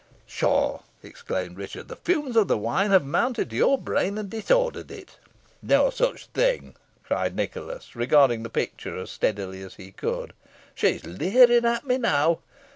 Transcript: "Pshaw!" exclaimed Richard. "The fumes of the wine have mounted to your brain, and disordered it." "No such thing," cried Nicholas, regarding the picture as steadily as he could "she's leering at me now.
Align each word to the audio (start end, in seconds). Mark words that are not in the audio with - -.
"Pshaw!" 0.25 0.79
exclaimed 1.03 1.57
Richard. 1.59 1.87
"The 1.87 1.95
fumes 1.95 2.35
of 2.35 2.47
the 2.47 2.57
wine 2.57 2.89
have 2.89 3.05
mounted 3.05 3.51
to 3.51 3.55
your 3.55 3.77
brain, 3.77 4.17
and 4.17 4.31
disordered 4.31 4.89
it." 4.89 5.19
"No 5.61 5.91
such 5.91 6.25
thing," 6.25 6.73
cried 7.03 7.35
Nicholas, 7.35 7.95
regarding 7.95 8.41
the 8.41 8.49
picture 8.49 8.97
as 8.97 9.11
steadily 9.11 9.61
as 9.61 9.75
he 9.75 9.91
could 9.91 10.33
"she's 10.73 11.05
leering 11.05 11.65
at 11.65 11.85
me 11.85 11.99
now. 11.99 12.39